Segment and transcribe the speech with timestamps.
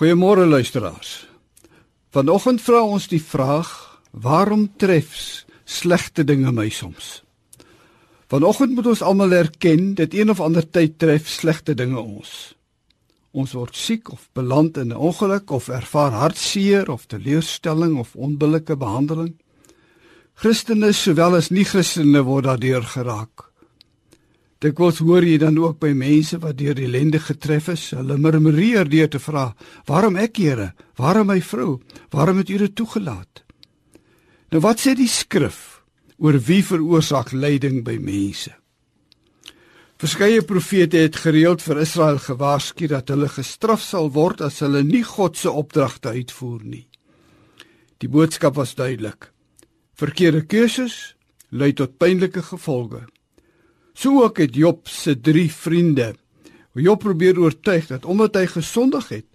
[0.00, 1.26] Goeiemôre luisteraars.
[2.08, 3.68] Vanoggend vra ons die vraag:
[4.16, 5.10] Waarom tref
[5.68, 7.18] slegte dinge my soms?
[8.32, 12.54] Vanoggend moet ons almal erken dat een of ander tyd tref slegte dinge ons.
[13.36, 18.76] Ons word siek of beland in 'n ongeluk of ervaar hartseer of teleurstelling of onbillike
[18.76, 19.36] behandeling.
[20.34, 23.49] Christene sowel as nie-Christene word daardeur geraak.
[24.60, 29.08] Kos hoor jy dan ook by mense wat deur ellende getref is, hulle murmureer deur
[29.08, 29.54] te vra:
[29.86, 30.74] "Waarom ek, Here?
[30.96, 31.80] Waarom my vrou?
[32.10, 33.44] Waarom het U dit toegelaat?"
[34.50, 35.82] Nou wat sê die skrif
[36.18, 38.50] oor wie veroorsaak lyding by mense?
[40.00, 45.04] Verskeie profete het gereeld vir Israel gewaarsku dat hulle gestraf sal word as hulle nie
[45.04, 46.86] God se opdragte uitvoer nie.
[48.00, 49.30] Die boodskap was duidelik.
[49.94, 51.16] Verkeerde keuses
[51.50, 53.06] lei tot pynlike gevolge.
[54.00, 56.14] So ook het Job se drie vriende.
[56.72, 59.26] Job probeer oortuig dat omdat hy gesondig het,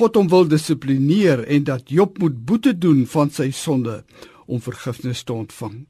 [0.00, 4.00] God hom wil dissiplineer en dat Job moet boete doen van sy sonde
[4.50, 5.86] om vergifnis te ontvang.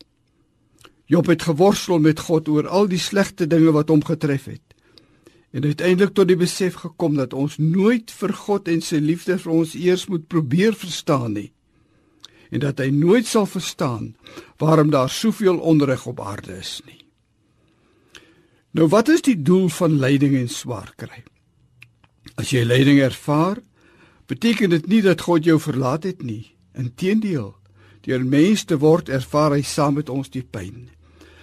[1.08, 4.66] Job het geworstel met God oor al die slegte dinge wat hom getref het.
[5.56, 9.56] En uiteindelik tot die besef gekom dat ons nooit vir God en sy liefde vir
[9.62, 11.50] ons eers moet probeer verstaan nie.
[12.52, 14.12] En dat hy nooit sal verstaan
[14.60, 16.99] waarom daar soveel onreg op aarde is nie.
[18.70, 21.24] Nou wat is die doel van lyding en swaar kry?
[22.38, 23.58] As jy lyding ervaar,
[24.30, 26.52] beteken dit nie dat God jou verlaat het nie.
[26.78, 27.56] Inteendeel,
[28.06, 30.86] deur mens te word ervaar hy saam met ons die pyn.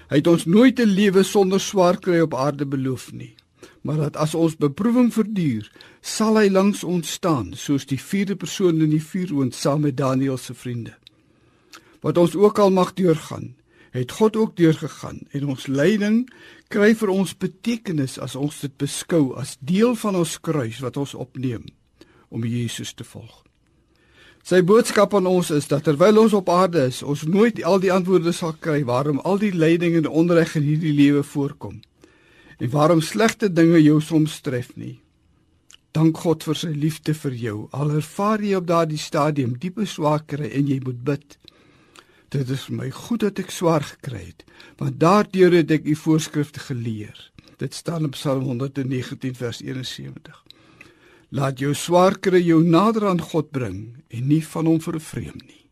[0.07, 3.35] Hy het ons nooit 'n lewe sonder swaar kry op aarde beloof nie,
[3.83, 5.67] maar dat as ons beproewing verduur,
[6.01, 10.37] sal hy langs ons staan, soos die vierde persoon in die vuuroond saam met Daniël
[10.37, 10.95] se vriende.
[12.01, 13.55] Wat ons ook al mag deurgaan,
[13.95, 16.25] het God ook deurgegaan en ons lyding
[16.73, 21.15] kry vir ons betekenis as ons dit beskou as deel van ons kruis wat ons
[21.15, 21.65] opneem
[22.29, 23.43] om Jesus te volg.
[24.47, 27.91] Sy boodskap aan ons is dat terwyl ons op aarde is, ons nooit al die
[27.91, 31.81] antwoorde sal kry waarom al die lyding en onreg in hierdie lewe voorkom
[32.57, 34.97] en waarom slegte dinge jou soms tref nie.
[35.93, 37.57] Dank God vir sy liefde vir jou.
[37.73, 41.37] Al ervaar jy op daardie stadium diepe swaarkry en jy moet bid.
[42.29, 44.43] Dit is my goed dat ek swaar gekry het,
[44.81, 47.15] want daardeur het ek u voorskrifte geleer.
[47.57, 50.43] Dit staan in Psalm 119 vers 71.
[51.31, 53.79] Laat jou swaar kry jou nader aan God bring
[54.11, 55.66] en nie van hom vervreem nie.